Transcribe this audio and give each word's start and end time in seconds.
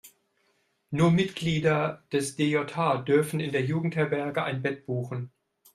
Nur 0.89 1.11
Mitglieder 1.11 2.01
des 2.11 2.35
DJH 2.35 3.03
dürfen 3.05 3.39
in 3.39 3.51
der 3.51 3.63
Jugendherberge 3.63 4.41
ein 4.43 4.63
Bett 4.63 4.87
buchen. 4.87 5.31